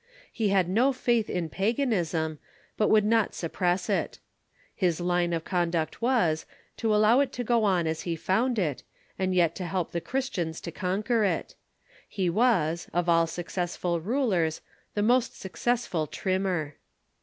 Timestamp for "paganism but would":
1.47-3.05